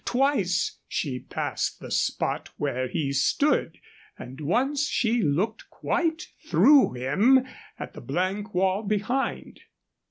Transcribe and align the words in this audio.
Twice 0.03 0.79
she 0.87 1.19
passed 1.19 1.79
the 1.79 1.91
spot 1.91 2.49
where 2.57 2.87
he 2.87 3.13
stood, 3.13 3.77
and 4.17 4.41
once 4.41 4.87
she 4.87 5.21
looked 5.21 5.69
quite 5.69 6.23
through 6.43 6.93
him 6.93 7.45
at 7.77 7.93
the 7.93 8.01
blank 8.01 8.55
wall 8.55 8.81
behind. 8.81 9.59